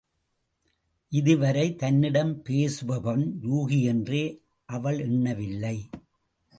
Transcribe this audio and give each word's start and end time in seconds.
இதுவரை 1.11 1.75
தன்னிடம் 1.75 2.41
பேசுபவன் 2.49 3.25
யூகி 3.43 3.83
என்றே 3.83 4.41
அவள் 4.65 4.99
எண்ணவில்லை. 4.99 5.89